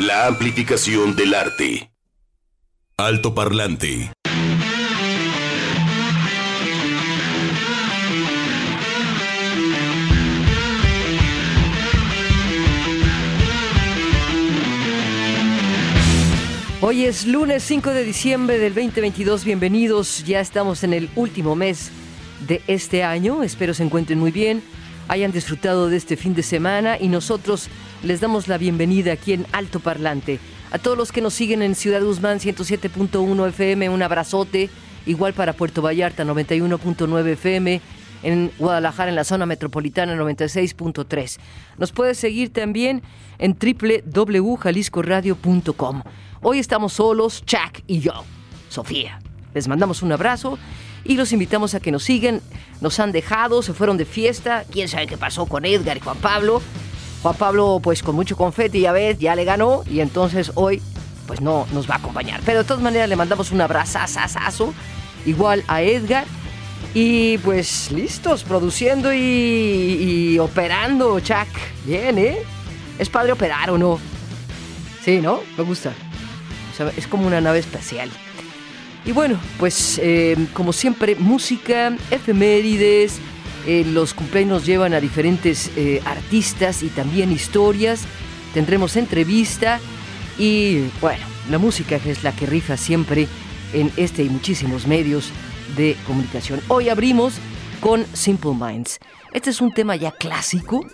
[0.00, 1.92] La amplificación del arte.
[2.96, 4.10] Alto parlante.
[16.80, 19.44] Hoy es lunes 5 de diciembre del 2022.
[19.44, 20.24] Bienvenidos.
[20.24, 21.90] Ya estamos en el último mes
[22.48, 23.42] de este año.
[23.42, 24.62] Espero se encuentren muy bien,
[25.08, 27.68] hayan disfrutado de este fin de semana y nosotros
[28.02, 30.38] les damos la bienvenida aquí en Alto Parlante.
[30.70, 34.70] A todos los que nos siguen en Ciudad Guzmán 107.1 FM, un abrazote.
[35.06, 37.80] Igual para Puerto Vallarta 91.9 FM,
[38.22, 41.38] en Guadalajara en la zona metropolitana 96.3.
[41.78, 43.02] Nos puedes seguir también
[43.38, 46.02] en www.jaliscoradio.com.
[46.42, 48.24] Hoy estamos solos, Chuck y yo,
[48.68, 49.20] Sofía.
[49.54, 50.58] Les mandamos un abrazo
[51.04, 52.42] y los invitamos a que nos sigan.
[52.80, 54.64] Nos han dejado, se fueron de fiesta.
[54.70, 56.60] Quién sabe qué pasó con Edgar y Juan Pablo.
[57.22, 60.82] Juan Pablo, pues con mucho confeti, ya ves, ya le ganó y entonces hoy,
[61.26, 62.40] pues no nos va a acompañar.
[62.44, 64.72] Pero de todas maneras le mandamos un abrazazazazo,
[65.26, 66.24] igual a Edgar.
[66.92, 71.46] Y pues listos, produciendo y, operando, Chuck.
[71.84, 72.38] Bien, ¿eh?
[72.98, 74.00] ¿Es padre operar o no?
[75.04, 75.40] Sí, ¿no?
[75.56, 75.92] Me gusta
[76.96, 78.10] es como una nave espacial.
[79.04, 83.18] Y bueno, pues eh, como siempre, música, efemérides,
[83.66, 88.02] eh, los cumpleaños llevan a diferentes eh, artistas y también historias.
[88.54, 89.80] Tendremos entrevista
[90.38, 93.28] y bueno, la música es la que rifa siempre
[93.72, 95.30] en este y muchísimos medios
[95.76, 96.60] de comunicación.
[96.68, 97.34] Hoy abrimos
[97.80, 98.98] con Simple Minds.
[99.32, 100.84] Este es un tema ya clásico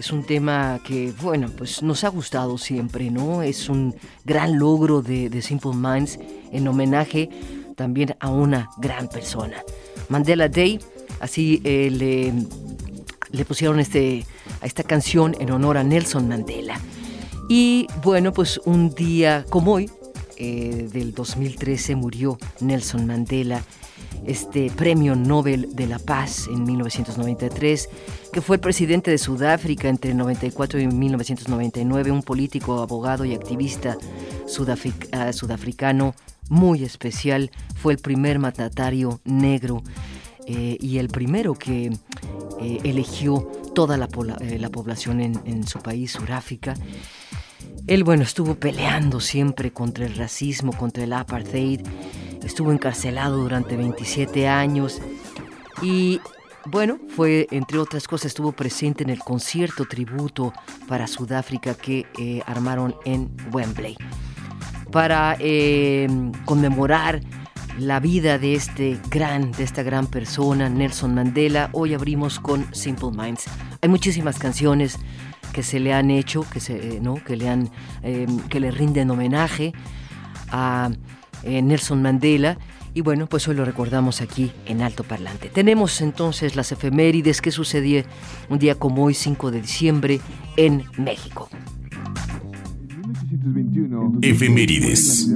[0.00, 3.42] es un tema que, bueno, pues nos ha gustado siempre, ¿no?
[3.42, 6.18] Es un gran logro de, Simple Minds
[6.52, 7.28] en homenaje
[7.76, 9.62] también a una gran persona.
[10.08, 10.80] Mandela Day,
[11.20, 12.32] así eh, le,
[13.30, 14.26] le, pusieron este,
[14.60, 16.80] a esta canción en honor a Nelson Mandela.
[17.48, 19.90] Y bueno, pues un día como hoy,
[20.36, 23.62] eh, del 2013, murió Nelson Mandela
[24.26, 27.88] este Premio Nobel de la Paz en 1993,
[28.32, 33.96] que fue el presidente de Sudáfrica entre 94 y 1999, un político, abogado y activista
[35.12, 36.14] ah, sudafricano
[36.48, 39.82] muy especial, fue el primer mandatario negro
[40.52, 41.92] eh, y el primero que
[42.60, 44.08] eh, eligió toda la,
[44.40, 46.74] eh, la población en, su país, Sudáfrica.
[47.86, 51.82] Él, bueno, estuvo peleando siempre contra el racismo, contra el apartheid
[52.42, 54.98] estuvo encarcelado durante 27 años
[55.82, 56.20] y
[56.64, 60.52] bueno, fue, entre otras cosas, estuvo presente en el concierto tributo
[60.88, 63.96] para Sudáfrica que armaron en Wembley.
[64.90, 65.36] Para
[66.44, 67.20] conmemorar
[67.80, 73.10] la vida de este gran, de esta gran persona, Nelson Mandela, hoy abrimos con Simple
[73.12, 73.46] Minds.
[73.80, 74.98] Hay muchísimas canciones
[75.52, 77.14] que se le han hecho, que se, eh, ¿no?
[77.14, 77.70] que le han,
[78.48, 79.72] que le rinden homenaje
[80.50, 80.90] a
[81.42, 82.58] eh, Nelson Mandela.
[82.92, 85.48] Y bueno, pues hoy lo recordamos aquí en Alto Parlante.
[85.48, 88.02] Tenemos entonces las efemérides que sucedió
[88.48, 90.20] un día como hoy, 5 de diciembre,
[90.56, 91.48] en México.
[94.22, 95.30] Efemérides.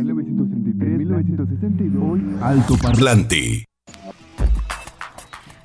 [2.40, 3.64] Alto Parlante.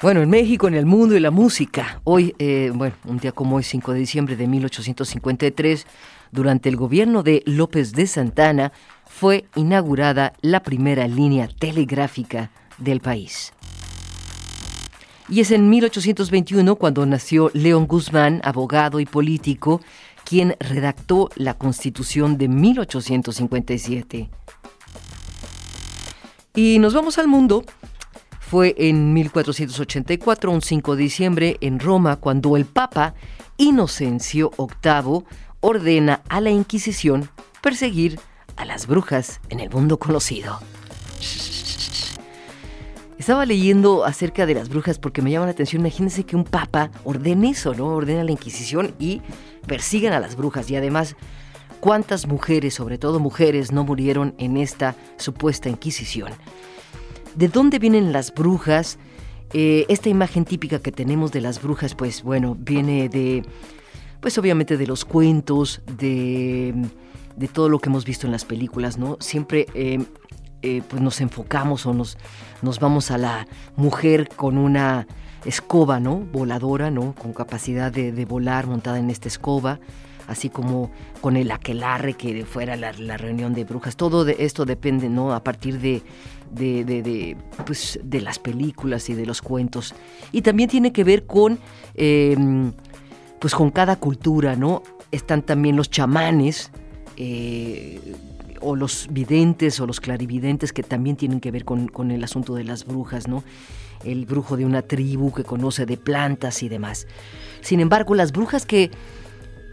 [0.02, 2.00] Bueno, en México, en el mundo y la música.
[2.06, 5.86] Hoy, eh, bueno, un día como hoy, 5 de diciembre de 1853,
[6.32, 8.72] durante el gobierno de López de Santana,
[9.06, 13.52] fue inaugurada la primera línea telegráfica del país.
[15.28, 19.82] Y es en 1821 cuando nació León Guzmán, abogado y político,
[20.24, 24.30] quien redactó la Constitución de 1857.
[26.62, 27.64] Y nos vamos al mundo.
[28.42, 33.14] Fue en 1484, un 5 de diciembre, en Roma, cuando el Papa
[33.56, 35.24] Inocencio VIII
[35.62, 37.30] ordena a la Inquisición
[37.62, 38.20] perseguir
[38.58, 40.60] a las brujas en el mundo conocido.
[43.18, 45.80] Estaba leyendo acerca de las brujas porque me llama la atención.
[45.80, 47.86] Imagínense que un papa ordene eso, ¿no?
[47.86, 49.22] Ordena la Inquisición y
[49.66, 50.70] persigan a las brujas.
[50.70, 51.16] Y además,
[51.80, 56.32] ¿cuántas mujeres, sobre todo mujeres, no murieron en esta supuesta Inquisición?
[57.36, 58.98] ¿De dónde vienen las brujas?
[59.54, 63.44] Eh, esta imagen típica que tenemos de las brujas, pues bueno, viene de,
[64.20, 66.74] pues obviamente de los cuentos, de
[67.40, 69.16] de todo lo que hemos visto en las películas, ¿no?
[69.22, 70.04] Siempre eh,
[70.62, 72.18] eh, pues nos enfocamos o nos,
[72.62, 73.48] nos vamos a la
[73.78, 75.08] mujer con una
[75.46, 76.18] escoba, ¿no?
[76.18, 77.16] Voladora, ¿no?
[77.16, 79.80] Con capacidad de, volar montada en esta escoba,
[80.30, 80.92] así como
[81.22, 83.96] con el aquelarre que fuera la, reunión de brujas.
[83.96, 85.34] Todo de esto depende, ¿no?
[85.34, 86.04] A partir de,
[86.52, 87.36] de,
[87.66, 89.94] pues, de las películas y de los cuentos.
[90.32, 91.60] Y también tiene que ver con,
[91.96, 92.72] em,
[93.40, 94.84] pues con cada cultura, ¿no?
[95.12, 96.72] Están también los chamanes,
[97.18, 98.16] eh,
[98.62, 102.64] o los videntes o los clarividentes que también tienen que ver con, el asunto de
[102.64, 103.44] las brujas, ¿no?
[104.04, 107.08] El brujo de una tribu que conoce de plantas y demás.
[107.62, 108.92] Sin embargo, las brujas que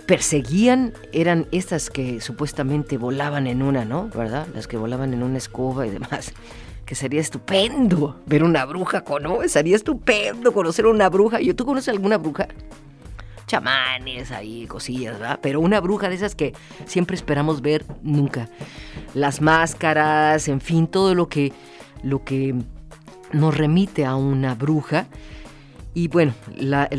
[0.07, 4.09] perseguían eran estas que supuestamente volaban en una, ¿no?
[4.09, 4.47] ¿Verdad?
[4.55, 6.33] Las que volaban en una escoba y demás.
[6.85, 9.39] Que sería estupendo ver una bruja, ¿no?
[9.49, 11.41] Sería estupendo conocer una bruja.
[11.41, 12.47] ¿Yo, ¿Tú conoces alguna bruja?
[13.47, 15.39] chamanes ahí, cosillas, ¿verdad?
[15.41, 16.53] Pero una bruja de esas que
[16.85, 18.49] siempre esperamos ver nunca.
[19.15, 21.53] Las máscaras, en fin, todo lo que,
[22.03, 22.55] lo que
[23.33, 25.07] nos remite a una bruja.
[25.97, 26.35] Y bueno,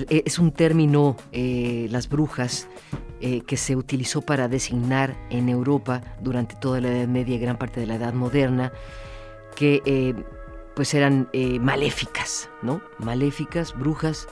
[0.10, 2.68] es un término, eh, las brujas,
[3.22, 7.60] eh, que se utilizó para designar en Europa durante toda la Edad Media y gran
[7.60, 8.74] parte de la Edad Moderna,
[9.56, 10.16] que eh,
[10.76, 11.30] pues eran
[11.62, 12.82] maléficas, ¿no?
[12.98, 14.28] Maléficas, brujas,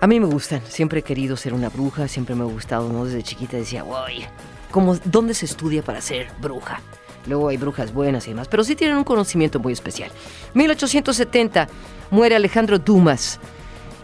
[0.00, 3.04] a mí me gustan, siempre he querido ser una bruja, siempre me ha gustado, ¿no?
[3.04, 4.24] Desde chiquita decía, uy,
[4.70, 6.80] como, ¿dónde se estudia para ser bruja?
[7.26, 10.10] Luego hay brujas buenas y demás, pero sí tienen un conocimiento muy especial.
[10.54, 11.68] 1870
[12.10, 13.38] muere Alejandro Dumas,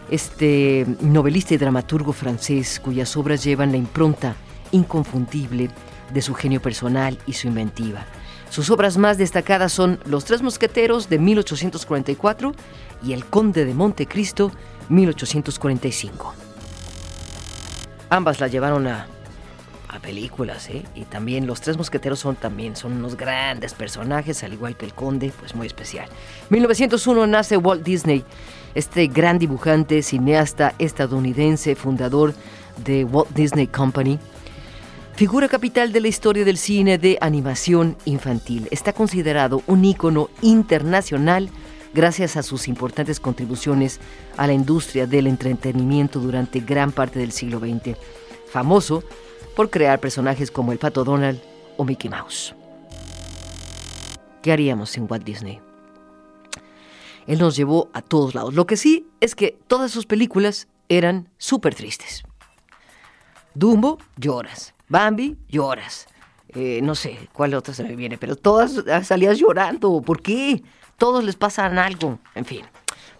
[0.09, 4.35] este novelista y dramaturgo francés cuyas obras llevan la impronta
[4.71, 5.69] inconfundible
[6.13, 8.05] de su genio personal y su inventiva.
[8.49, 12.53] Sus obras más destacadas son Los Tres Mosqueteros de 1844
[13.03, 14.51] y El Conde de Montecristo
[14.89, 16.33] 1845.
[18.09, 19.05] Ambas la llevaron a,
[19.89, 20.83] a películas, ¿eh?
[20.95, 24.93] Y también los tres mosqueteros son también son unos grandes personajes, al igual que el
[24.93, 26.07] conde, pues muy especial.
[26.49, 28.23] 1901 nace Walt Disney,
[28.75, 32.35] este gran dibujante, cineasta estadounidense, fundador
[32.85, 34.19] de Walt Disney Company.
[35.15, 38.67] Figura capital de la historia del cine de animación infantil.
[38.71, 41.49] Está considerado un ícono internacional
[41.93, 43.99] gracias a sus importantes contribuciones
[44.37, 47.97] a la industria del entretenimiento durante gran parte del siglo XX,
[48.49, 49.03] famoso
[49.55, 51.41] por crear personajes como el Pato Donald
[51.77, 52.55] o Mickey Mouse.
[54.41, 55.59] ¿Qué haríamos sin Walt Disney?
[57.27, 58.53] Él nos llevó a todos lados.
[58.53, 62.23] Lo que sí es que todas sus películas eran súper tristes.
[63.53, 64.73] Dumbo, lloras.
[64.87, 66.07] Bambi, lloras.
[66.49, 70.01] Eh, no sé cuál otra se me viene, pero todas salías llorando.
[70.01, 70.63] ¿Por qué?
[70.99, 72.61] todos les pasan algo, en fin.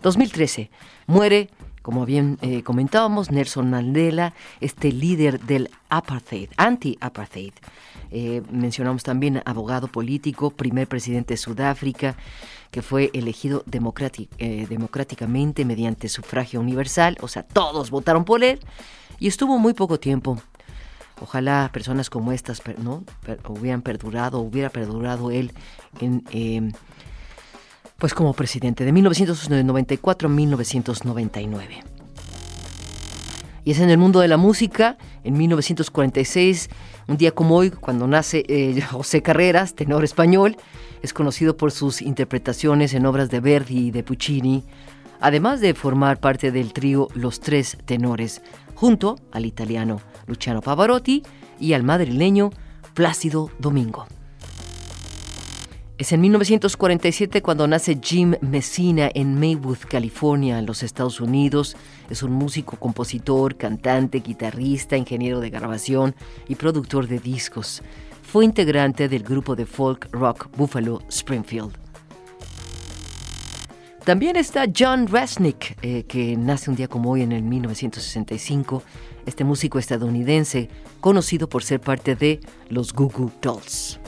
[0.04, 0.70] 2013,
[1.08, 1.50] muere,
[1.90, 7.54] como bien eh, comentábamos, Nelson Mandela, este líder del apartheid, anti-apartheid.
[8.12, 12.16] Eh, mencionamos también abogado político, primer presidente de Sudáfrica,
[12.70, 18.60] que fue elegido eh, democráticamente mediante sufragio universal, o sea, todos votaron por él,
[19.18, 20.40] y estuvo muy poco tiempo.
[21.20, 23.04] Ojalá personas como estas ¿no?
[23.48, 25.54] hubieran perdurado, hubiera perdurado él
[26.00, 26.72] en em,
[28.00, 31.84] pues como presidente de 1994 a 1999.
[33.66, 36.70] Y es en el mundo de la música, en 1946,
[37.08, 40.58] un día como hoy, cuando nace eh, José Carreras, tenor español,
[41.02, 44.64] es conocido por sus interpretaciones en obras de Verdi y de Puccini,
[45.20, 48.42] además de formar parte del trío Los Tres Tenores,
[48.76, 51.24] junto al italiano Luciano Pavarotti
[51.60, 52.52] y al madrileño
[52.94, 54.08] Plácido Domingo.
[56.00, 61.76] Es en 1947 cuando nace Jim Messina en Maywood, California, en los Estados Unidos.
[62.10, 66.16] Es un músico, compositor, cantante, guitarrista, ingeniero de grabación
[66.48, 67.84] y productor de discos.
[68.24, 71.74] Fue integrante del grupo de folk rock Buffalo Springfield.
[74.06, 78.84] También está John Resnick, eh, que nace un día como hoy en el 1965.
[79.26, 80.70] Este músico estadounidense,
[81.02, 82.40] conocido por ser parte de
[82.70, 84.00] los Goo Goo Dolls.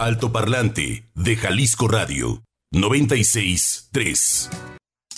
[0.00, 2.42] Altoparlante de Jalisco Radio
[2.72, 4.48] 963.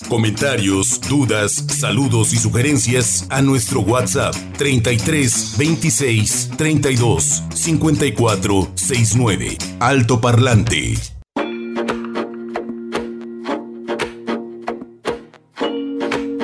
[0.09, 9.57] Comentarios, dudas, saludos y sugerencias a nuestro WhatsApp 33 26 32 54 69.
[9.79, 10.95] Altoparlante.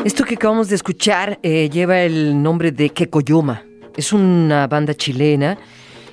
[0.04, 3.64] Esto que acabamos de escuchar eh, lleva el nombre de Kekoyoma.
[3.96, 5.58] Es una banda chilena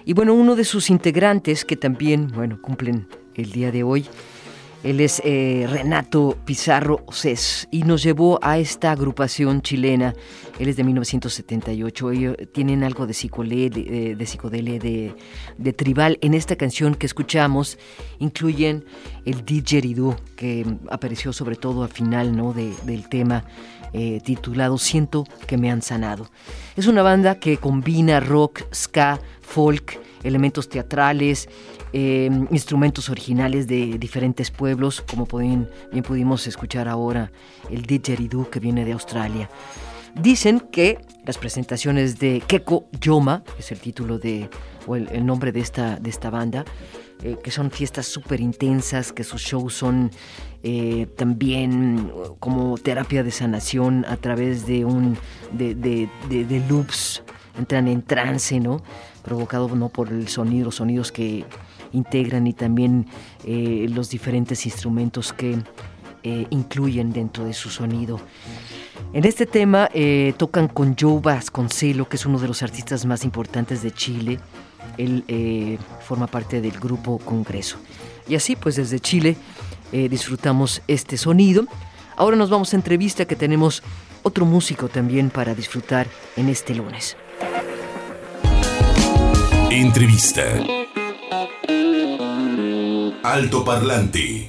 [0.06, 4.06] y bueno, uno de sus integrantes que también, bueno, cumplen el día de hoy,
[4.86, 10.14] él es eh, Renato Pizarro Cés y nos llevó a esta agrupación chilena.
[10.60, 12.12] Él es de 1978.
[12.12, 16.20] Ellos tienen algo de de, de, psicodelia, de, tribal.
[16.22, 17.80] En esta canción que escuchamos
[18.20, 18.86] incluyen
[19.26, 22.54] el didgeridoo que apareció sobre todo al final ¿no?
[22.54, 23.44] del tema
[23.98, 26.28] eh, titulado Siento que me han sanado.
[26.76, 31.48] Es una banda que combina rock, ska, folk, elementos teatrales,
[31.94, 35.70] eh, instrumentos originales de diferentes pueblos, como bien
[36.04, 37.32] pudimos escuchar ahora
[37.70, 39.50] el didgeridoo que viene de Australia.
[40.14, 44.50] Dicen que las presentaciones de Keko Yoma, es el título de,
[44.88, 46.66] o el, nombre de esta, de esta banda,
[47.26, 50.12] eh, que son fiestas súper intensas, que sus shows son
[50.62, 55.18] eh, también como terapia de sanación a través de un
[55.52, 57.24] de, de, loops,
[57.58, 58.84] entran en trance, ¿no?
[59.24, 61.46] Provocado no por el sonido, los sonidos que
[61.94, 63.08] integran y también
[63.44, 65.58] eh, los diferentes instrumentos que
[66.50, 68.20] incluyen dentro de su sonido.
[69.14, 73.24] En este tema eh, tocan con Joe Vasconcelo, que es uno de los artistas más
[73.24, 74.40] importantes de Chile.
[74.98, 77.78] Él eh, forma parte del grupo Congreso.
[78.28, 79.38] Y así, pues desde Chile
[79.92, 81.66] eh, disfrutamos este sonido.
[82.18, 83.84] Ahora nos vamos a entrevista que tenemos
[84.24, 87.16] otro músico también para disfrutar en este lunes.
[89.70, 90.44] Entrevista.
[93.24, 94.48] Alto Parlante.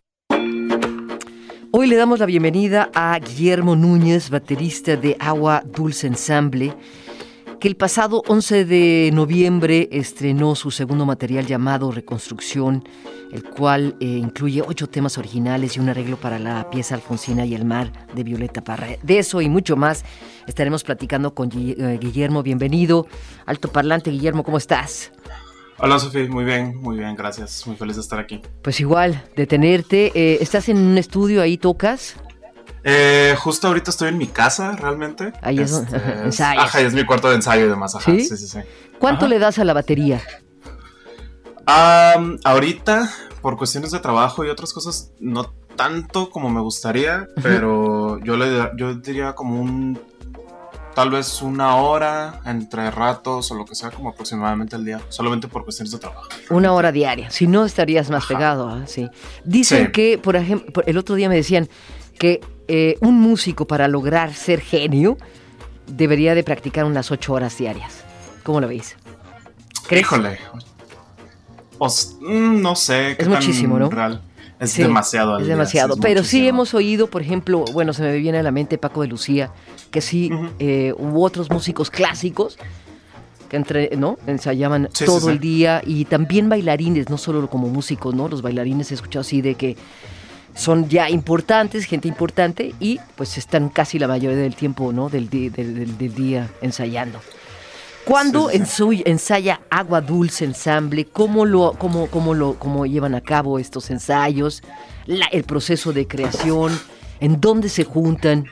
[1.72, 6.74] Hoy le damos la bienvenida a Guillermo Núñez, baterista de Agua Dulce Ensemble,
[7.60, 12.86] que el pasado 11 de noviembre estrenó su segundo material llamado Reconstrucción,
[13.32, 17.54] el cual eh, incluye ocho temas originales y un arreglo para la pieza Alfonsina y
[17.54, 18.88] el mar de Violeta Parra.
[19.02, 20.04] De eso y mucho más
[20.46, 22.42] estaremos platicando con eh, Guillermo.
[22.42, 23.06] Bienvenido.
[23.46, 25.12] Alto Parlante, Guillermo, ¿cómo estás?
[25.78, 27.66] Hola Sofía, muy bien, muy bien, gracias.
[27.66, 28.40] Muy feliz de estar aquí.
[28.62, 30.12] Pues igual, de tenerte.
[30.14, 32.16] Eh, ¿Estás en un estudio, ahí tocas?
[32.88, 35.32] Eh, justo ahorita estoy en mi casa, realmente.
[35.42, 35.96] Ahí es, este,
[36.44, 37.96] Ajá, es mi cuarto de ensayo y demás.
[37.96, 38.20] Ajá, ¿Sí?
[38.24, 38.58] sí, sí,
[39.00, 40.22] ¿Cuánto le das a la batería?
[41.66, 43.10] ahorita,
[43.42, 48.70] por cuestiones de trabajo y otras cosas, no tanto como me gustaría, pero yo le
[48.76, 49.98] yo diría como un
[50.94, 55.48] tal vez una hora entre ratos o lo que sea, como aproximadamente el día, solamente
[55.48, 56.28] por cuestiones de trabajo.
[56.50, 58.84] Una hora diaria, si no estarías más pegado, ¿ah?
[58.86, 59.08] sí.
[59.44, 61.68] Dicen que, por ejemplo, el otro día me decían
[62.18, 65.18] que eh, un músico para lograr ser genio
[65.86, 68.04] debería de practicar unas ocho horas diarias.
[68.42, 68.96] ¿Cómo lo veis?
[69.90, 70.38] Híjole.
[71.78, 73.16] Pues, mm, no sé.
[73.18, 73.90] es muchísimo, ¿no?
[74.58, 75.38] Es demasiado.
[75.38, 75.96] Es demasiado.
[75.98, 79.08] pero sí hemos oído, por ejemplo, bueno, se me viene a la mente Paco de
[79.08, 79.50] Lucía,
[79.90, 82.58] que sí eh, hubo otros músicos clásicos
[83.50, 84.18] que entre, ¿no?
[84.26, 88.28] ensayaban todo el día y también bailarines, no solo como músicos, ¿no?
[88.28, 89.76] Los bailarines he escuchado así de que
[90.56, 95.08] son ya importantes, gente importante y pues están casi la mayoría del tiempo, ¿no?
[95.08, 97.20] Del, del día ensayando.
[98.06, 101.06] ¿Cuándo ensaya Agua Dulce Ensamble?
[101.06, 104.62] ¿Cómo lo, cómo, cómo lo, cómo llevan a cabo estos ensayos?
[105.32, 106.78] el proceso de creación,
[107.18, 108.46] ¿en dónde se juntan?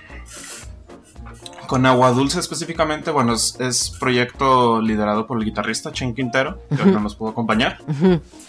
[1.67, 7.01] Con Agua Dulce específicamente, bueno, es, proyecto liderado por el guitarrista Chen Quintero, que no
[7.01, 7.79] nos pudo acompañar.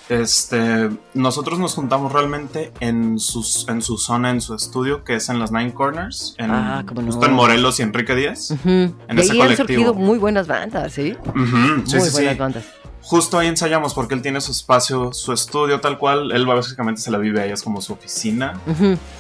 [0.10, 5.30] Este, nosotros nos juntamos realmente en, sus, en su zona, en su estudio, que es
[5.30, 8.52] en las Nine Corners, en, ah, justo en Morelos y Enrique Díaz.
[8.66, 11.16] En ese ahí han surgido muy buenas bandas, ¿sí?
[11.34, 12.66] muy buenas bandas
[13.06, 16.32] justo ahí ensayamos porque él tiene su espacio, su estudio tal cual.
[16.32, 18.60] Él básicamente se la vive ahí, es como su oficina,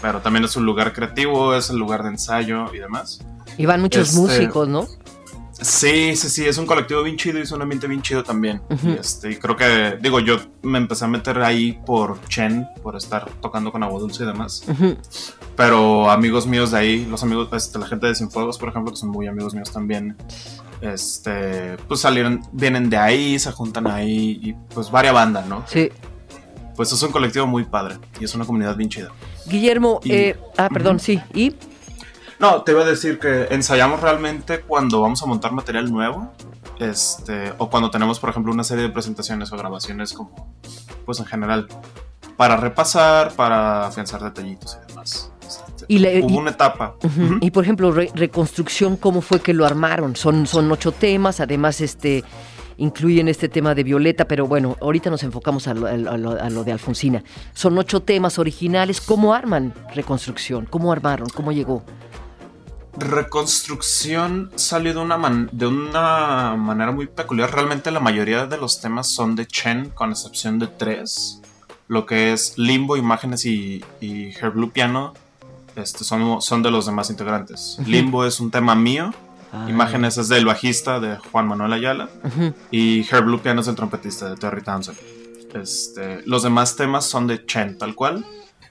[0.01, 3.19] pero también es un lugar creativo, es el lugar de ensayo y demás.
[3.57, 4.87] Y van muchos este, músicos, ¿no?
[5.61, 8.61] Sí, sí, sí, es un colectivo bien chido y es un ambiente bien chido también.
[8.83, 13.29] y, este, creo que, digo, yo me empecé a meter ahí por Chen, por estar
[13.41, 14.65] tocando con Agua Dulce y demás.
[15.55, 18.97] Pero amigos míos de ahí, los amigos, este, la gente de Sinfuegos, por ejemplo, que
[18.97, 20.17] son muy amigos míos también,
[20.81, 25.63] este, pues salieron, vienen de ahí, se juntan ahí y pues varia banda, ¿no?
[25.67, 25.89] Sí.
[26.75, 29.09] Pues es un colectivo muy padre y es una comunidad bien chida.
[29.45, 31.55] Guillermo, eh, ah, perdón, sí, ¿y?
[32.39, 36.33] No, te iba a decir que ensayamos realmente cuando vamos a montar material nuevo,
[36.79, 40.53] este, o cuando tenemos, por ejemplo, una serie de presentaciones o grabaciones como,
[41.05, 41.67] pues en general,
[42.35, 45.31] para repasar, para afianzar detallitos y demás.
[45.87, 46.95] Hubo una etapa.
[47.41, 50.15] Y por ejemplo, reconstrucción, ¿cómo fue que lo armaron?
[50.15, 52.23] Son, son ocho temas, además este
[52.77, 55.95] incluyen este tema de Violeta, pero bueno, ahorita nos enfocamos a lo, a
[56.49, 57.23] lo, de Alfonsina.
[57.53, 59.01] Son ocho temas originales.
[59.01, 60.65] ¿Cómo arman reconstrucción?
[60.65, 61.29] ¿Cómo armaron?
[61.29, 61.83] ¿Cómo llegó?
[62.97, 67.53] Reconstrucción salió de una, de una manera muy peculiar.
[67.53, 71.41] Realmente la mayoría de los temas son de Chen, con excepción de tres.
[71.87, 75.13] Lo que es Limbo, Imágenes y, y Her Blue Piano
[75.75, 77.77] este, son, son de los demás integrantes.
[77.85, 79.13] Limbo es un tema mío.
[79.51, 79.67] Ah.
[79.69, 82.09] Imágenes es del bajista de Juan Manuel Ayala.
[82.71, 84.97] Y Her Blue Piano es el trompetista de Terry Townsend.
[85.53, 88.25] Este, los demás temas son de Chen, tal cual.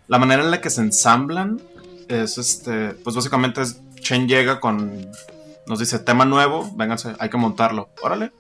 [0.07, 1.61] La manera en la que se ensamblan
[2.09, 5.11] es este, pues básicamente es Chen llega con,
[5.67, 8.33] nos dice tema nuevo, vénganse, hay que montarlo, órale.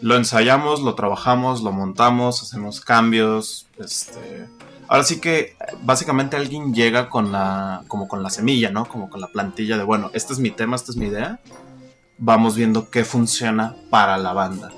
[0.00, 4.48] Lo ensayamos, lo trabajamos, lo montamos, hacemos cambios, este,
[4.88, 8.86] Ahora sí que básicamente alguien llega con la, como con la semilla, ¿no?
[8.86, 11.40] Como con la plantilla de, bueno, este es mi tema, esta es mi idea.
[12.18, 14.70] Vamos viendo qué funciona para la banda.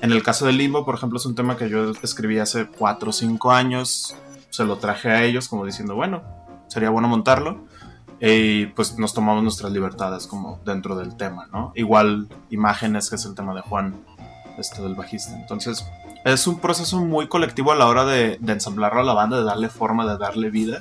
[0.00, 3.10] En el caso del limbo, por ejemplo, es un tema que yo escribí hace 4
[3.10, 4.14] o 5 años.
[4.50, 6.22] Se lo traje a ellos como diciendo, bueno,
[6.68, 7.66] sería bueno montarlo.
[8.20, 11.72] Y pues nos tomamos nuestras libertades como dentro del tema, ¿no?
[11.74, 13.94] Igual imágenes, que es el tema de Juan,
[14.58, 15.36] este del bajista.
[15.36, 15.84] Entonces,
[16.24, 19.44] es un proceso muy colectivo a la hora de, de ensamblarlo a la banda, de
[19.44, 20.80] darle forma, de darle vida.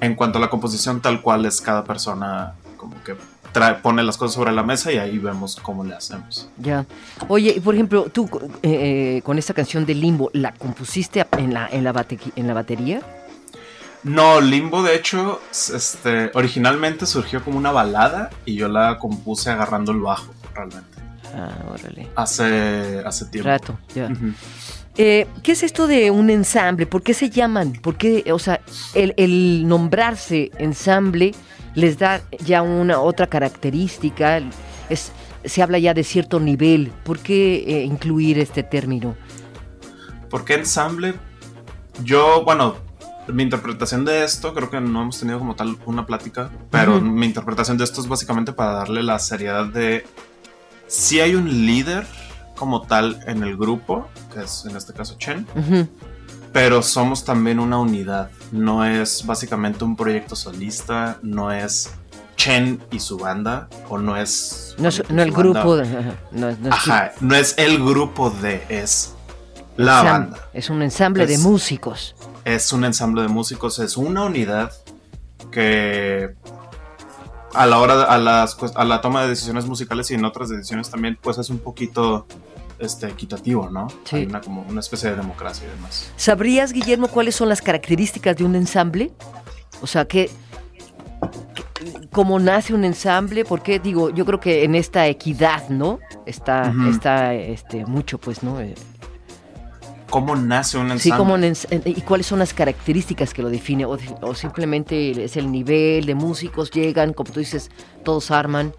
[0.00, 3.14] En cuanto a la composición, tal cual es cada persona como que
[3.82, 6.48] pone las cosas sobre la mesa y ahí vemos cómo le hacemos.
[6.58, 6.86] Ya.
[7.28, 8.28] Oye, por ejemplo, tú
[8.62, 12.06] eh, eh, con esta canción de Limbo, ¿la compusiste en la, en la,
[12.36, 13.02] en la batería?
[14.02, 19.92] No, Limbo de hecho, este, originalmente surgió como una balada y yo la compuse agarrando
[19.92, 20.89] el bajo, realmente.
[21.34, 22.08] Ah, órale.
[22.16, 23.48] Hace, hace tiempo.
[23.48, 24.10] Rato, ya.
[24.96, 26.86] Eh, ¿Qué es esto de un ensamble?
[26.86, 27.72] ¿Por qué se llaman?
[27.72, 28.60] ¿Por qué, o sea,
[28.94, 31.32] el, el nombrarse ensamble
[31.74, 34.42] les da ya una otra característica?
[34.88, 35.12] Es,
[35.44, 36.92] se habla ya de cierto nivel.
[37.04, 39.16] ¿Por qué eh, incluir este término?
[40.28, 41.14] ¿Por qué ensamble?
[42.04, 42.76] Yo, bueno,
[43.28, 47.26] mi interpretación de esto, creo que no hemos tenido como tal una plática, pero mi
[47.26, 50.04] interpretación de esto es básicamente para darle la seriedad de
[50.90, 52.04] si hay un líder
[52.56, 55.46] como tal en el grupo, que es en este caso Chen,
[56.52, 58.30] pero somos también una unidad.
[58.50, 61.90] No es básicamente un proyecto solista, no es
[62.36, 64.74] Chen y su banda, o no es...
[64.78, 66.12] No, es, el grupo de...
[66.32, 69.14] No, ajá, no es el grupo de, es
[69.76, 70.38] la banda.
[70.52, 72.16] Es un ensamble de músicos.
[72.44, 74.72] Es un ensamble de músicos, es una unidad
[75.52, 76.34] que
[77.54, 80.90] a la hora a las a la toma de decisiones musicales y en otras decisiones
[80.90, 82.26] también pues es un poquito
[82.78, 83.88] este equitativo, ¿no?
[84.04, 84.16] Sí.
[84.16, 86.10] Hay una como una especie de democracia y demás.
[86.16, 89.12] ¿Sabrías, Guillermo, cuáles son las características de un ensamble?
[89.82, 90.30] O sea, ¿qué,
[92.10, 93.44] cómo nace un ensamble?
[93.44, 96.00] Porque digo, yo creo que en esta equidad, ¿no?
[96.26, 98.58] Está, está este, mucho, pues, ¿no?
[100.10, 101.54] Eh, ¿Cómo nace un ensamble?
[101.54, 103.84] Sí, ¿y cuáles son las características que lo define?
[103.84, 107.70] O, simplemente es el nivel de músicos, llegan, como tú dices,
[108.04, 108.74] todos arman.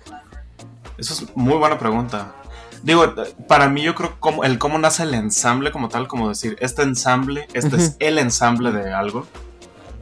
[0.97, 2.35] Esa es muy buena pregunta.
[2.83, 3.13] Digo,
[3.47, 6.81] para mí yo creo como el cómo nace el ensamble como tal, como decir, este
[6.81, 9.27] ensamble, este es el ensamble de algo.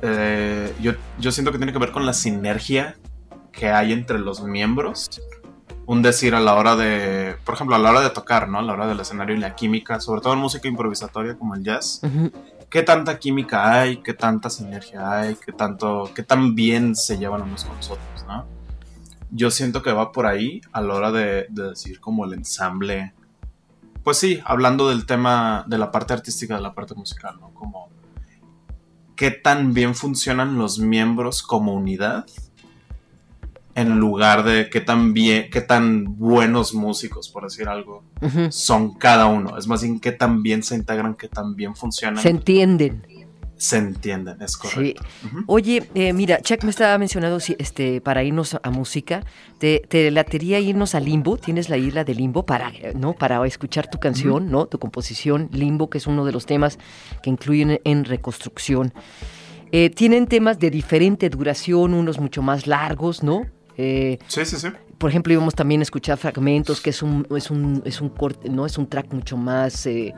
[0.02, 2.96] Eh, yo, yo siento que tiene que ver con la sinergia
[3.52, 5.10] que hay entre los miembros
[5.90, 8.60] un decir a la hora de, por ejemplo, a la hora de tocar, ¿no?
[8.60, 11.64] A la hora del escenario y la química, sobre todo en música improvisatoria como el
[11.64, 12.02] jazz.
[12.70, 13.98] ¿Qué tanta química hay?
[13.98, 15.36] ¿Qué tanta sinergia hay?
[15.44, 18.46] ¿Qué tanto, qué tan bien se llevan unos con los otros, ¿no?
[19.32, 23.16] Yo siento que va por ahí a la hora de, de decir como el ensamble.
[24.04, 27.50] Pues sí, hablando del tema de la parte artística, de la parte musical, ¿no?
[27.56, 27.90] Como
[29.16, 32.28] qué tan bien funcionan los miembros como unidad
[33.80, 38.04] en lugar de qué tan bien, qué tan buenos músicos, por decir algo,
[38.50, 39.58] son cada uno.
[39.58, 42.22] Es más bien qué tan bien se integran, qué tan bien funcionan.
[42.22, 43.04] Se entienden.
[43.56, 45.04] Se entienden, es correcto.
[45.46, 49.26] Oye, eh, mira, Chuck me estaba mencionando este, para irnos a, música,
[49.58, 53.14] te, te, latería irnos a Limbo, tienes la isla de Limbo para, ¿no?
[53.14, 54.68] para escuchar tu canción, ¿no?
[54.68, 56.80] Tu composición, Limbo, que es uno de los temas
[57.22, 58.94] que incluyen en reconstrucción.
[59.74, 63.46] Eh, tienen temas de diferente duración, unos mucho más largos, ¿no?
[63.82, 64.68] Eh, sí, sí, sí.
[64.98, 68.50] Por ejemplo, íbamos también a escuchar fragmentos, que es un, es un, es un corte,
[68.50, 68.66] ¿no?
[68.66, 70.14] Es un track mucho más eh,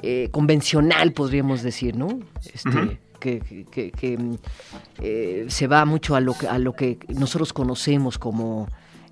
[0.00, 2.20] eh, convencional, podríamos decir, ¿no?
[2.50, 8.68] Este, que, mm, se va mucho a lo, que, a lo que nosotros conocemos como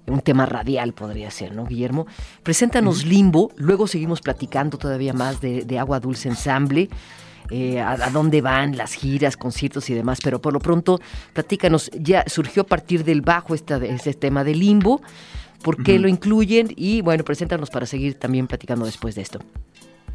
[0.06, 2.06] un tema radial podría ser, ¿no, Guillermo?
[2.42, 6.88] Preséntanos Limbo, luego seguimos platicando todavía más de, de Agua Dulce Ensamble.
[7.50, 11.00] Eh, a, dónde van las giras, conciertos y demás, pero por lo pronto,
[11.32, 15.02] platícanos, ya surgió a partir del bajo esta, este tema de limbo,
[15.62, 16.72] ¿por qué lo incluyen?
[16.76, 19.40] Y bueno, preséntanos para seguir también platicando después de esto.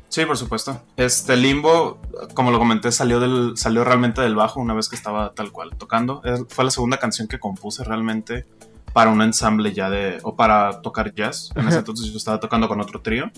[0.08, 0.82] Sí, por supuesto.
[0.96, 2.00] Este limbo,
[2.34, 5.72] como lo comenté, salió del, salió realmente del bajo una vez que estaba tal cual
[5.78, 6.22] tocando.
[6.48, 8.46] Fue la segunda canción que compuse realmente
[8.94, 11.50] para un ensamble ya de, o para tocar jazz.
[11.56, 13.30] En ese entonces yo estaba tocando con otro trío.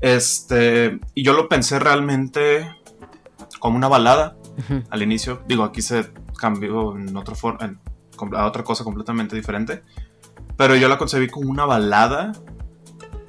[0.00, 2.77] Este, y yo lo pensé realmente
[3.58, 4.36] como una balada
[4.90, 5.42] al inicio.
[5.46, 7.78] Digo, aquí se cambió en otra forma,
[8.36, 9.82] a otra cosa completamente diferente.
[10.56, 12.32] Pero yo la concebí como una balada,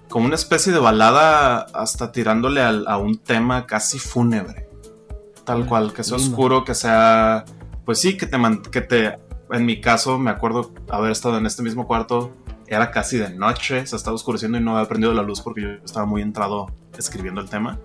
[0.09, 4.67] como una especie de balada hasta tirándole a, un tema casi fúnebre.
[5.45, 7.45] Tal cual, que sea oscuro, que sea,
[7.85, 8.37] pues sí, que te,
[8.71, 9.19] que te,
[9.51, 12.33] en mi caso me acuerdo haber estado en este mismo cuarto,
[12.67, 15.69] era casi de noche, se estaba oscureciendo y no había prendido la luz porque yo
[15.83, 17.79] estaba muy entrado escribiendo el tema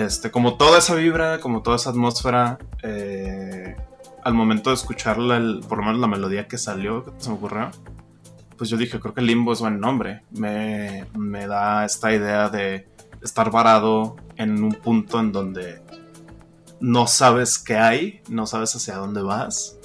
[0.00, 3.76] Este, como toda esa vibra, como toda esa atmósfera, eh,
[4.24, 7.70] al momento de escucharla, por lo menos la melodía que salió, que se me ocurrió,
[8.56, 10.22] pues yo dije, creo que Limbo es buen nombre.
[10.30, 12.88] Me, me da esta idea de
[13.22, 15.82] estar varado en un punto en donde
[16.80, 19.78] no sabes qué hay, no sabes hacia dónde vas.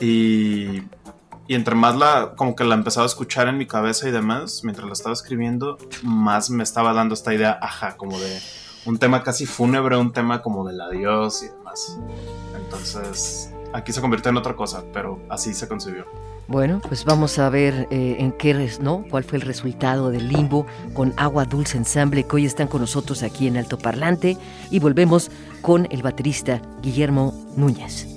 [0.00, 0.84] Y,
[1.48, 4.62] y entre más la, como que la empezaba a escuchar en mi cabeza y demás,
[4.64, 8.40] mientras la estaba escribiendo, más me estaba dando esta idea, ajá, como de
[8.84, 11.98] un tema casi fúnebre, un tema como del adiós y demás.
[12.56, 16.04] Entonces, aquí se convirtió en otra cosa, pero así se concibió.
[16.48, 19.04] Bueno, pues vamos a ver eh, en qué, res, ¿no?
[19.08, 23.22] ¿Cuál fue el resultado del limbo con Agua Dulce Ensemble que hoy están con nosotros
[23.22, 24.36] aquí en Alto Parlante
[24.70, 25.30] y volvemos
[25.62, 28.08] con el baterista Guillermo Núñez.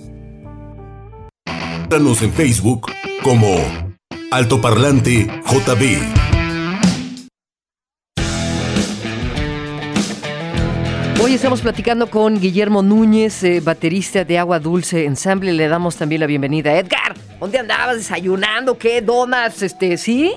[1.83, 2.91] Síganos en Facebook
[3.23, 3.55] como
[4.31, 6.24] Altoparlante JB.
[11.21, 15.53] Hoy estamos platicando con Guillermo Núñez, eh, baterista de Agua Dulce Ensemble.
[15.53, 17.15] Le damos también la bienvenida Edgar.
[17.39, 18.77] ¿Dónde andabas desayunando?
[18.77, 19.01] ¿Qué?
[19.01, 19.61] ¿Donas?
[19.61, 20.33] Este, ¿sí?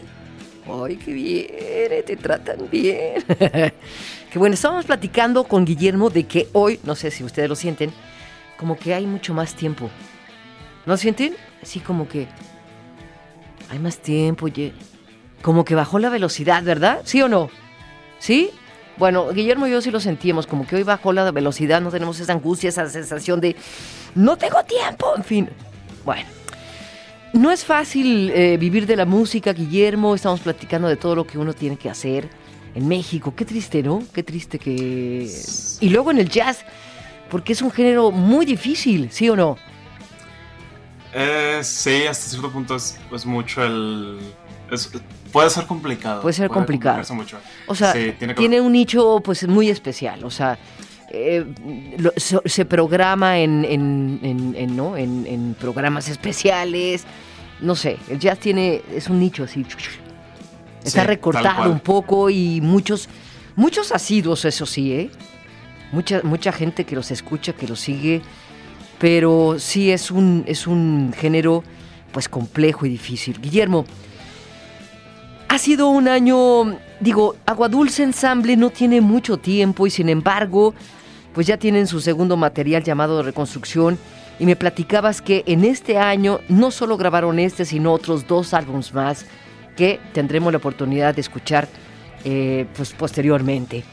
[0.67, 3.25] Ay, qué bien, te tratan bien.
[3.29, 7.93] qué bueno, estábamos platicando con Guillermo de que hoy, no sé si ustedes lo sienten,
[8.57, 9.91] como que hay mucho más tiempo.
[10.87, 11.35] ¿No sienten?
[11.61, 12.29] Así como que
[13.69, 14.73] hay más tiempo, oye.
[15.43, 17.01] Como que bajó la velocidad, ¿verdad?
[17.05, 17.51] ¿Sí o no?
[18.19, 18.51] ¿Sí?
[18.99, 22.19] Bueno, Guillermo y yo sí lo sentimos, como que hoy bajó la velocidad, no tenemos
[22.19, 23.55] esa angustia, esa sensación de
[24.17, 25.49] no tengo tiempo, en fin.
[26.05, 26.29] Bueno,
[27.33, 31.39] no es fácil eh, vivir de la música, Guillermo, estamos platicando de todo lo que
[31.39, 32.29] uno tiene que hacer
[32.75, 33.35] en México.
[33.37, 34.03] Qué triste, ¿no?
[34.13, 35.31] Qué triste que...
[35.81, 36.65] Y luego en el jazz,
[37.31, 39.57] porque es un género muy difícil, ¿sí o no?
[41.15, 44.19] Eh, sí, hasta cierto punto es, mucho el...
[45.33, 46.23] puede ser complicado.
[46.23, 47.03] Puede ser complicado.
[47.15, 47.39] Mucho.
[47.67, 50.25] O sea, Sí, tiene que- tiene un nicho pues muy especial.
[50.25, 50.59] O sea,
[51.11, 51.45] eh,
[51.99, 54.97] lo- so- se programa en, en- en- en, ¿no?
[54.97, 57.05] en, programas especiales.
[57.61, 59.65] No sé, el jazz tiene, es un nicho así.
[60.85, 63.09] Está Sí, recortado un poco y muchos,
[63.57, 65.11] muchos asiduos, eso sí, ¿eh?
[65.91, 68.21] Mucha, mucha gente que los escucha, que los sigue,
[68.99, 71.65] pero sí es un, es un género
[72.13, 73.41] pues complejo y difícil.
[73.41, 73.85] Guillermo,
[75.49, 80.75] ha sido un año, digo, Agua Dulce Ensamble no tiene mucho tiempo y sin embargo,
[81.33, 83.99] pues ya tienen su segundo material llamado Reconstrucción
[84.39, 88.93] y me platicabas que en este año no solo grabaron este, sino otros dos álbumes
[88.93, 89.27] más
[89.77, 91.67] que tendremos la oportunidad de escuchar
[92.25, 93.85] eh, pues posteriormente.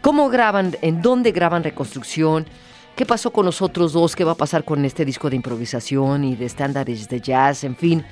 [0.00, 0.76] ¿Cómo graban?
[0.80, 2.46] ¿En dónde graban Reconstrucción?
[2.94, 4.14] ¿Qué pasó con los otros dos?
[4.14, 7.64] ¿Qué va a pasar con este disco de improvisación y de estándares de jazz?
[7.64, 8.04] En fin,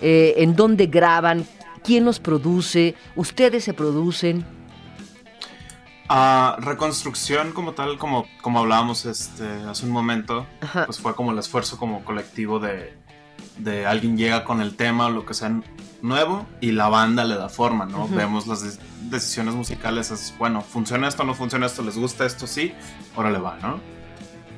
[0.00, 1.44] eh, ¿en dónde graban?
[1.82, 2.94] ¿Quién los produce?
[3.16, 4.44] ¿Ustedes se producen?
[6.10, 10.86] Ah, reconstrucción como tal, como, como hablábamos este, hace un momento, Ajá.
[10.86, 12.94] pues fue como el esfuerzo como colectivo de,
[13.58, 15.60] de alguien llega con el tema o lo que sea
[16.00, 18.04] nuevo y la banda le da forma, ¿no?
[18.04, 18.14] Ujú.
[18.14, 22.46] Vemos las de- decisiones musicales, es bueno, funciona esto, no funciona esto, les gusta esto,
[22.46, 22.72] sí,
[23.14, 23.78] órale va, ¿no?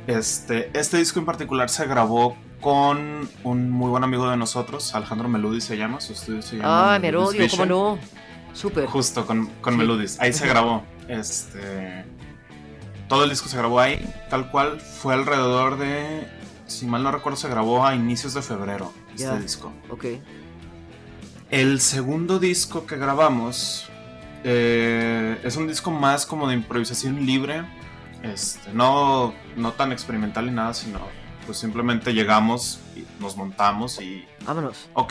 [0.06, 5.28] Este, este disco en particular se grabó con un muy buen amigo de nosotros, Alejandro
[5.28, 7.98] Meludi se llama, su estudio se llama Ah, me Meludis odio, ¿cómo no?
[8.52, 8.86] Súper.
[8.86, 9.78] Justo con, con Sí.
[9.78, 10.20] Meludis.
[10.20, 10.82] Ahí se grabó.
[11.08, 12.04] Este.
[13.08, 14.04] Todo el disco se grabó ahí.
[14.28, 16.26] Tal cual fue alrededor de.
[16.66, 18.92] Si mal no recuerdo, se grabó a inicios de febrero.
[19.16, 19.72] Este disco.
[19.88, 20.04] Ok.
[21.50, 23.88] El segundo disco que grabamos.
[24.44, 27.62] eh, es un disco más como de improvisación libre.
[28.22, 31.00] Este, no, no tan experimental ni nada, sino
[31.50, 34.88] pues simplemente llegamos y nos montamos y Vámonos.
[34.94, 35.08] ok,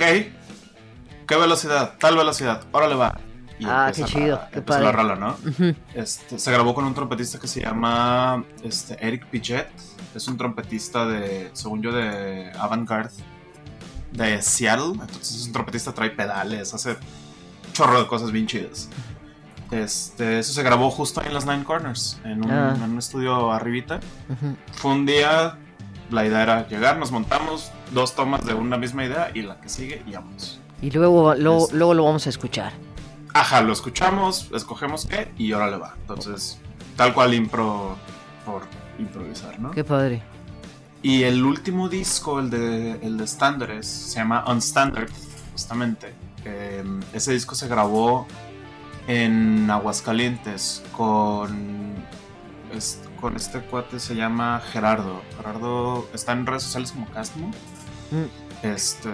[1.28, 1.96] ¿qué velocidad?
[2.00, 3.20] Tal velocidad, órale va.
[3.60, 4.86] Y Ah, qué chido, la- qué padre.
[4.86, 5.36] la rola, ¿no?
[5.46, 5.76] Ujú.
[5.94, 9.68] Este, se grabó con un trompetista que se llama este, Eric Piget.
[10.16, 13.12] Es un trompetista de, según yo, de avant-garde
[14.14, 14.94] de Seattle.
[14.94, 16.96] Entonces es un trompetista, trae pedales, hace
[17.74, 18.88] chorro de cosas bien chidas.
[19.72, 22.74] Este, eso se grabó justo ahí en las Nine Corners, en un, Ah.
[22.78, 24.00] en un estudio arribita.
[24.30, 24.56] Ujú.
[24.72, 25.58] Fue un día,
[26.12, 29.70] la idea era llegar, nos montamos, dos tomas de una misma idea y la que
[29.70, 30.60] sigue y vamos.
[30.82, 32.74] Y luego, lo- Es- luego lo vamos a escuchar.
[33.34, 35.96] Ajá, lo escuchamos, escogemos qué y ahora le va.
[36.02, 36.60] Entonces,
[36.96, 37.96] tal cual impro
[38.46, 38.64] por
[38.98, 39.72] improvisar, ¿no?
[39.72, 40.22] Qué padre.
[41.02, 45.10] Y el último disco, el de, el de estándares, se llama Unstandard,
[45.54, 46.14] justamente.
[46.46, 48.26] Eh, ese disco se grabó
[49.08, 51.96] en Aguascalientes con,
[52.74, 55.22] es- con este cuate, se llama Gerardo.
[55.38, 57.50] Gerardo está en redes sociales como Castmo.
[58.12, 58.66] Mm.
[58.66, 59.10] Este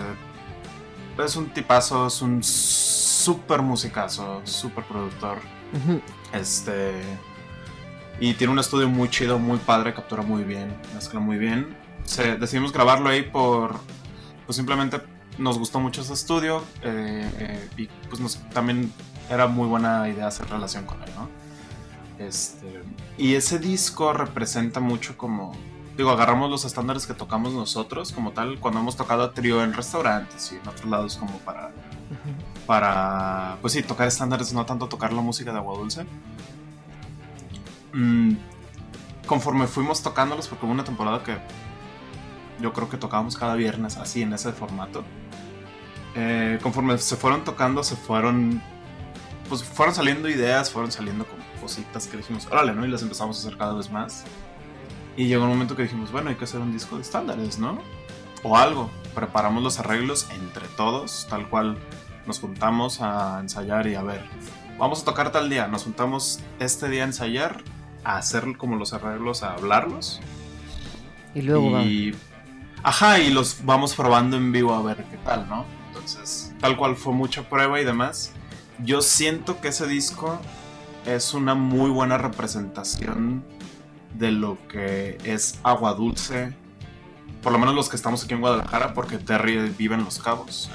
[1.24, 5.40] es un tipazo, es un súper musicazo, súper productor.
[6.34, 6.94] Este.
[8.20, 11.76] Y tiene un estudio muy chido, muy padre, captura muy bien, mezcla muy bien.
[12.06, 13.76] Se, decidimos grabarlo ahí por,
[14.46, 15.02] pues simplemente
[15.38, 18.94] nos gustó mucho ese estudio eh, eh, y pues nos, también
[19.30, 21.30] era muy buena idea hacer relación con él, ¿no?
[22.20, 22.82] Este,
[23.18, 25.54] y ese disco representa mucho como,
[25.98, 29.74] digo, agarramos los estándares que tocamos nosotros como tal, cuando hemos tocado a trío en
[29.74, 31.72] restaurantes y en otros lados como para,
[32.66, 36.06] para, pues sí, tocar estándares, no tanto tocar la música de Agua Dulce.
[37.94, 38.36] Mm,
[39.26, 41.38] conforme fuimos tocándolos, porque hubo una temporada que
[42.62, 45.04] yo creo que tocábamos cada viernes así en ese formato.
[46.16, 48.62] Eh, conforme se fueron tocando, se fueron.
[49.50, 52.86] Pues fueron saliendo ideas, fueron saliendo como cositas que dijimos, órale, ¿no?
[52.86, 54.24] Y las empezamos a hacer cada vez más.
[55.18, 57.80] Y llegó un momento que dijimos, bueno, hay que hacer un disco de estándares, ¿no?
[58.44, 58.92] O algo.
[59.16, 61.80] Preparamos los arreglos entre todos, tal cual
[62.28, 64.24] nos juntamos a ensayar y a ver,
[64.78, 67.64] vamos a tocar tal día, nos juntamos este día a ensayar,
[68.04, 70.22] a hacer como los arreglos, a hablarlos.
[71.34, 72.14] Y luego y,
[72.84, 75.66] Ajá, y los vamos probando en vivo a ver qué tal, ¿no?
[75.88, 78.32] Entonces, tal cual fue mucha prueba y demás.
[78.78, 80.40] Yo siento que ese disco
[81.06, 83.44] es una muy buena representación
[84.14, 86.56] de lo que es agua dulce.
[87.42, 90.70] Por lo menos los que estamos aquí en Guadalajara, porque Terry vive en Los Cabos,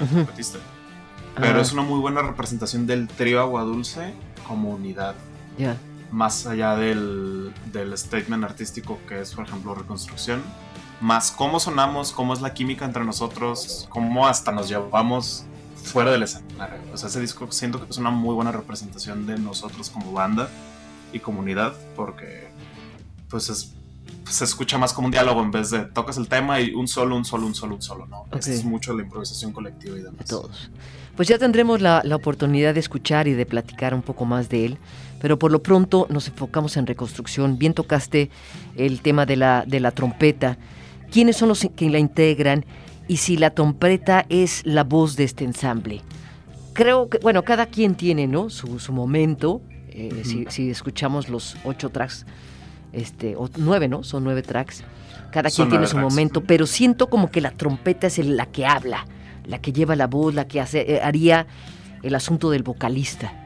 [1.35, 4.13] Pero es una muy buena representación del trío Agua Dulce
[4.47, 5.15] como unidad.
[5.57, 5.77] Ya.
[6.11, 10.41] Más allá del, del statement artístico que es, por ejemplo, Reconstrucción
[11.01, 15.45] más cómo sonamos, cómo es la química entre nosotros, cómo hasta nos llevamos
[15.83, 16.79] fuera del escenario.
[16.93, 20.49] O sea, ese disco siento que es una muy buena representación de nosotros como banda
[21.13, 22.49] y comunidad, porque
[23.29, 23.73] pues
[24.29, 27.15] se escucha más como un diálogo en vez de tocas el tema y un solo,
[27.15, 28.25] un solo, un solo, un solo, ¿no?
[28.37, 30.19] Es mucho la improvisación colectiva y demás.
[30.19, 30.69] De todos.
[31.15, 34.77] Pues ya tendremos la, oportunidad de escuchar y de platicar un poco más de él,
[35.19, 37.57] pero por lo pronto nos enfocamos en reconstrucción.
[37.57, 38.29] Bien tocaste
[38.75, 40.57] el tema de la, de la trompeta
[41.11, 42.65] quiénes son los que la integran
[43.11, 45.99] y si la trompeta es la voz de este ensamble.
[46.71, 48.49] Creo que, bueno, cada quien tiene, ¿no?
[48.49, 49.61] Su, momento.
[49.89, 52.25] Eh, si, escuchamos los ocho tracks,
[52.93, 54.03] este, o nueve, ¿no?
[54.03, 54.85] Son nueve tracks.
[55.29, 59.05] Cada quien tiene su momento, pero siento como que la trompeta es la que habla,
[59.45, 61.47] la que lleva la voz, la que hace, eh, haría
[62.03, 63.40] el asunto del vocalista.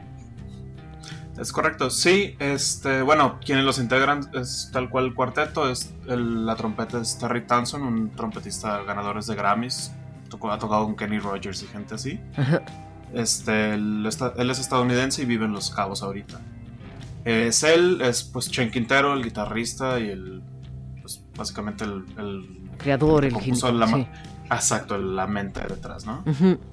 [1.38, 6.56] Es correcto, sí, este, bueno, quienes los integran es tal cual el cuarteto, es la
[6.56, 9.92] trompeta es Terry Tanson, un trompetista ganador de Grammys,
[10.30, 12.20] tocó, ha tocado con Kenny Rogers y gente así.
[13.12, 16.40] Este, él, es estadounidense y vive en Los Cabos ahorita.
[17.24, 20.42] Es él, es pues Chen Quintero, el guitarrista y el,
[21.02, 22.04] pues básicamente el...
[22.78, 24.06] Creador, el, la,
[24.50, 26.24] Exacto, la mente detrás, ¿no?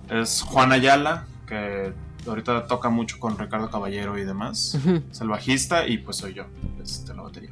[0.09, 1.93] Es Juan Ayala, que
[2.27, 4.77] ahorita toca mucho con Ricardo Caballero y demás.
[5.11, 6.45] Es el bajista y pues soy yo,
[6.81, 7.51] este, la batería.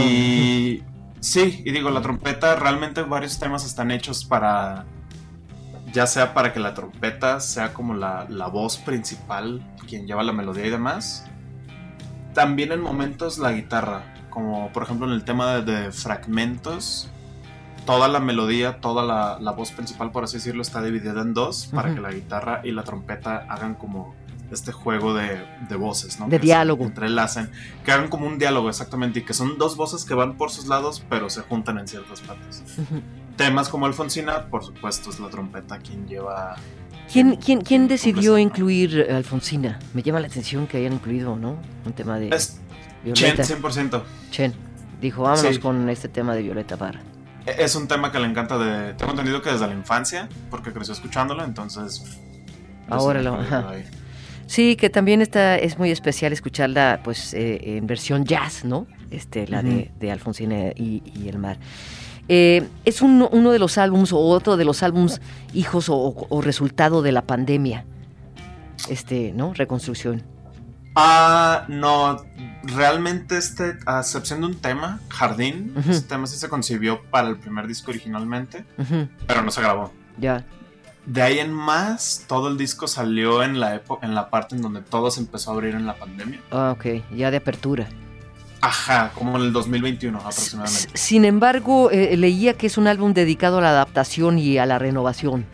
[0.00, 0.82] Y
[1.20, 4.86] sí, y digo, la trompeta, realmente varios temas están hechos para,
[5.92, 10.66] ya sea para que la trompeta sea como la, voz principal, quien lleva la melodía
[10.66, 11.26] y demás.
[12.34, 17.10] También en momentos la guitarra, como por ejemplo en el tema de fragmentos,
[17.88, 19.02] toda la melodía, toda
[19.40, 22.70] la, voz principal, por así decirlo, está dividida en dos para que la guitarra y
[22.70, 24.14] la trompeta hagan como
[24.50, 25.40] este juego de,
[25.78, 26.28] voces, ¿no?
[26.28, 26.82] De diálogo.
[26.82, 27.50] Se entrelacen,
[27.86, 30.66] que hagan como un diálogo, exactamente, y que son dos voces que van por sus
[30.66, 32.62] lados, pero se juntan en ciertas partes.
[33.36, 36.56] Temas como Alfonsina, por supuesto, es la trompeta quien lleva...
[37.10, 39.78] ¿Quién, quién, quién decidió incluir Alfonsina?
[39.94, 41.56] Me llama la atención que hayan incluido, ¿no?
[41.86, 42.28] Un tema de...
[42.28, 42.60] Es
[43.14, 44.02] Chen, 100%.
[44.30, 44.52] Chen.
[45.00, 47.00] Dijo, vámonos con este tema de Violeta Parra.
[47.56, 48.94] Es un tema que le encanta de...
[48.94, 52.04] Tengo entendido que desde la infancia, porque creció escuchándolo, entonces...
[52.88, 53.38] Ahora lo...
[54.48, 58.86] Sí, que también está, es muy especial escucharla pues eh, en versión jazz, ¿no?
[59.10, 61.58] Este, la de, de, Alfonsina y, el mar.
[62.28, 65.20] Eh, es uno de los álbums o otro de los álbums
[65.52, 67.84] hijos o, resultado de la pandemia.
[68.88, 69.52] Este, ¿no?
[69.52, 70.22] Reconstrucción.
[70.94, 72.16] Ah, no,
[72.62, 77.36] realmente este, a excepción de un tema, Jardín, este tema sí se concibió para el
[77.36, 78.64] primer disco originalmente,
[79.26, 79.92] pero no se grabó.
[80.18, 80.44] Ya.
[81.06, 84.82] De ahí en más, todo el disco salió en la, en la parte en donde
[84.82, 86.40] todo se empezó a abrir en la pandemia.
[86.50, 87.88] Ah, ok, ya de apertura.
[88.60, 90.90] Ajá, como en el 2021 aproximadamente.
[90.94, 94.78] Sin embargo, eh, leía que es un álbum dedicado a la adaptación y a la
[94.78, 95.46] renovación.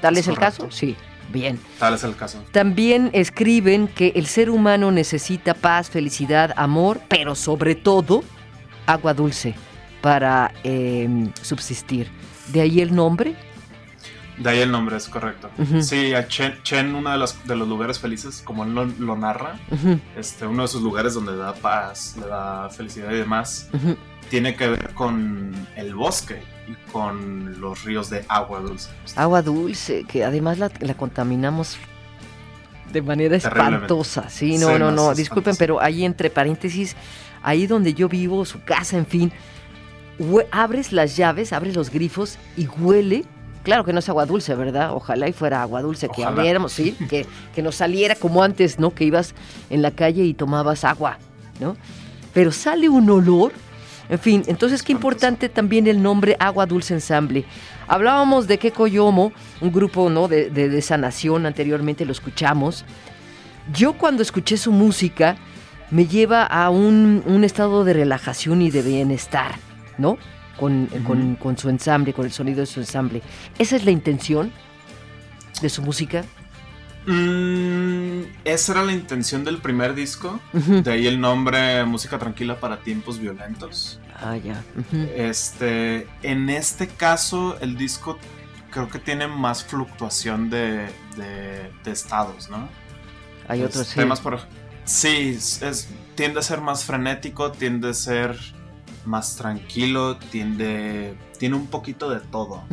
[0.00, 0.70] ¿Tal es, el caso?
[0.70, 0.96] Sí.
[1.34, 1.58] Bien.
[1.80, 2.42] Tal es el caso.
[2.52, 8.22] También escriben que el ser humano necesita paz, felicidad, amor, pero sobre todo
[8.86, 9.56] agua dulce
[10.00, 12.08] para em, subsistir.
[12.52, 13.34] ¿De ahí el nombre?
[14.38, 15.50] De ahí el nombre, es correcto.
[15.80, 19.58] Sí, a Chen, Chen, uno de los, de los lugares felices, como él lo, narra,
[20.16, 23.68] este, uno de esos lugares donde da paz, le da felicidad y demás,
[24.30, 28.90] tiene que ver con el bosque y con los ríos de agua dulce.
[29.16, 31.78] Agua dulce, que además la, contaminamos
[32.92, 34.28] de manera espantosa.
[34.30, 36.96] Sí, no, no, no, disculpen, pero ahí entre paréntesis,
[37.42, 39.32] ahí donde yo vivo, su casa, en fin,
[40.50, 43.24] abres las llaves, abres los grifos y huele
[43.64, 44.92] Claro que no es agua dulce, ¿verdad?
[44.92, 48.94] Ojalá y fuera agua dulce, que abriéramos, sí, que, que nos saliera como antes, ¿no?
[48.94, 49.34] Que ibas
[49.70, 51.18] en la calle y tomabas agua,
[51.60, 51.76] ¿no?
[52.34, 53.52] Pero sale un olor.
[54.08, 57.44] En fin, entonces qué importante también el nombre Agua Dulce Ensamble.
[57.88, 60.28] Hablábamos de Kekoyomo, un grupo ¿no?
[60.28, 62.84] de, de, sanación, anteriormente lo escuchamos.
[63.72, 65.36] Yo cuando escuché su música
[65.90, 69.54] me lleva a un, un estado de relajación y de bienestar,
[69.96, 70.18] ¿no?
[70.56, 73.22] con, su ensamble, con el sonido de su ensamble.
[73.58, 74.52] ¿Esa es la intención
[75.60, 76.24] de su música?
[77.06, 80.40] Mm, esa era la intención del primer disco.
[80.52, 84.00] De ahí el nombre Música Tranquila para Tiempos Violentos.
[84.14, 84.62] Ah, ya.
[85.16, 86.06] Este.
[86.22, 88.18] En este caso, el disco
[88.70, 92.68] creo que tiene más fluctuación de, de, estados, ¿no?
[93.46, 94.40] Hay otros temas por
[94.84, 98.36] Sí, es, tiende a ser más frenético, tiende a ser
[99.04, 102.64] más tranquilo, tiende, tiene un poquito de todo.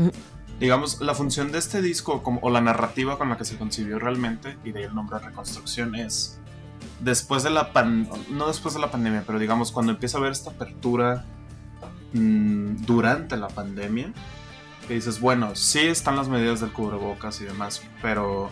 [0.61, 3.99] Digamos, la función de este disco como, o la narrativa con la que se concibió
[3.99, 6.39] realmente, y de ahí el nombre Reconstrucción, es
[6.99, 7.71] después de la
[8.29, 11.25] no después de la pandemia, pero digamos cuando empieza a haber esta apertura
[12.13, 14.13] mm, durante la pandemia,
[14.87, 18.51] que dices, bueno, sí están las medidas del cubrebocas y demás, pero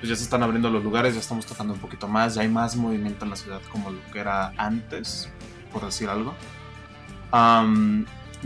[0.00, 2.48] pues ya se están abriendo los lugares, ya estamos tocando un poquito más, ya hay
[2.48, 5.30] más movimiento en la ciudad como lo que era antes,
[5.72, 6.34] por decir algo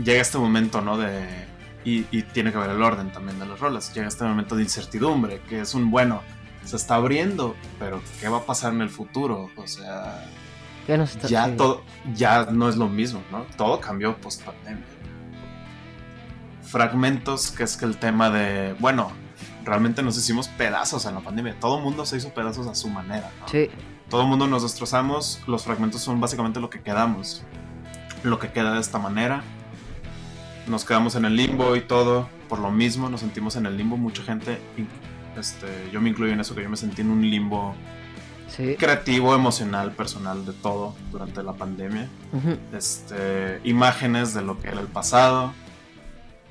[0.03, 0.97] llega este momento, ¿no?
[0.97, 1.27] De,
[1.83, 3.93] y, tiene que ver el orden también de los roles.
[3.93, 6.21] Llega este momento de incertidumbre, que es un bueno,
[6.65, 9.49] se está abriendo, pero ¿qué va a pasar en el futuro?
[9.55, 10.25] O sea,
[11.27, 13.45] ya todo, ya no es lo mismo, ¿no?
[13.57, 14.85] Todo cambió post pandemia.
[16.63, 19.11] Fragmentos, que es que el tema de, bueno,
[19.63, 21.59] realmente nos hicimos pedazos en la pandemia.
[21.59, 23.31] Todo el mundo se hizo pedazos a su manera.
[23.39, 23.47] ¿no?
[23.47, 23.69] Sí.
[24.09, 25.41] Todo el mundo nos destrozamos.
[25.47, 27.43] Los fragmentos son básicamente lo que quedamos
[28.23, 29.43] lo que queda de esta manera.
[30.67, 32.29] Nos quedamos en el limbo y todo.
[32.47, 33.97] Por lo mismo nos sentimos en el limbo.
[33.97, 34.59] Mucha gente,
[35.37, 37.75] este, yo me incluyo en eso, que yo me sentí en un limbo
[38.77, 42.09] creativo, emocional, personal, de todo durante la pandemia.
[42.73, 45.53] este, imágenes de lo que era el pasado.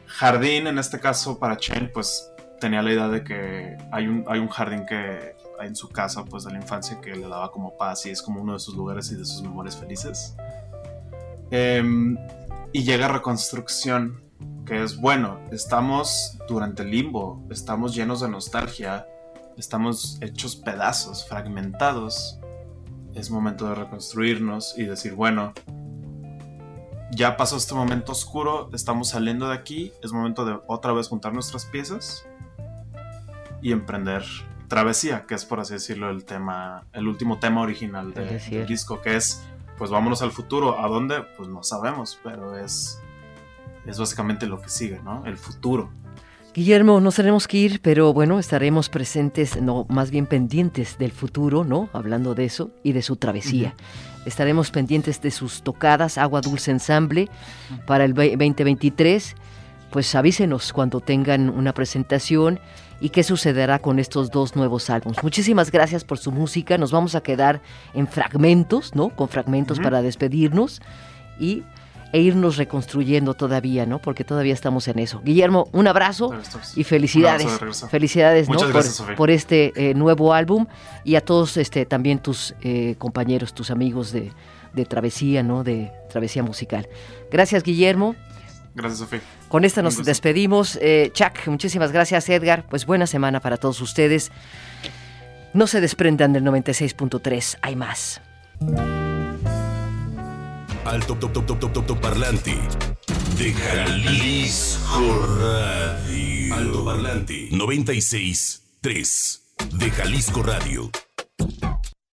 [0.07, 4.40] Jardín, en este caso, para Chen, pues tenía la idea de que hay un, hay
[4.40, 7.77] un jardín que hay en su casa, pues de la infancia, que le daba como
[7.77, 10.35] paz y es como uno de sus lugares y de sus memorias felices.
[11.51, 12.16] Em,
[12.79, 14.23] y llega reconstrucción,
[14.64, 19.05] que es bueno, estamos durante el limbo, estamos llenos de nostalgia,
[19.57, 22.38] estamos hechos pedazos, fragmentados.
[23.17, 25.55] Es momento de reconstruirnos y decir, bueno,
[27.11, 31.35] ya pasó este momento oscuro, estamos saliendo de aquí, es momento de otra vez juntar
[31.35, 32.29] nuestras piezas
[33.61, 34.23] y emprender
[34.69, 39.17] travesía, que es por así decirlo el tema, el último tema original del disco, que
[39.17, 39.43] es
[39.79, 40.79] pues vámonos al futuro.
[40.79, 41.23] ¿A dónde?
[41.37, 43.01] Pues no sabemos, pero es,
[43.87, 45.25] es básicamente lo que sigue, ¿no?
[45.25, 45.91] El futuro.
[46.55, 51.62] Guillermo, nos tenemos que ir, pero bueno, estaremos presentes, no, más bien pendientes del futuro,
[51.62, 51.88] ¿no?
[51.93, 53.75] Hablando de eso y de su travesía.
[54.27, 57.29] Estaremos pendientes de sus tocadas, Agua Dulce Ensamble,
[57.87, 59.37] para el 2023.
[59.90, 62.61] Pues avísenos cuando tengan una presentación
[63.01, 65.22] y qué sucederá con estos dos nuevos álbumes.
[65.22, 66.79] Muchísimas gracias por su música.
[66.79, 67.62] Nos vamos a quedar
[67.94, 69.11] en fragmentos, ¿no?
[69.11, 70.81] Con fragmentos para despedirnos
[71.38, 71.62] y
[72.12, 73.98] e irnos reconstruyendo todavía, ¿no?
[73.98, 75.20] Porque todavía estamos en eso.
[75.22, 76.33] Guillermo, un abrazo
[76.74, 77.46] y felicidades.
[77.90, 78.59] felicidades, ¿no?
[79.16, 80.66] Por, este eh, nuevo álbum
[81.05, 84.33] y a todos este también tus eh, compañeros, tus amigos de,
[84.72, 85.64] de travesía, ¿no?
[85.64, 86.88] De travesía musical.
[87.31, 88.14] Gracias, Guillermo.
[88.74, 89.20] Gracias, Sofía.
[89.49, 90.79] Con esta nos despedimos.
[90.81, 92.67] Eh, Chuck, muchísimas gracias, Edgar.
[92.69, 94.31] Pues buena semana para todos ustedes.
[95.55, 98.21] No se desprendan del 96.3, hay más.
[100.85, 102.55] Alto top top top top top, top parlante
[103.39, 106.55] de Jalisco Radio.
[106.55, 109.41] Alto parlante 96.3
[109.72, 110.91] de Jalisco Radio.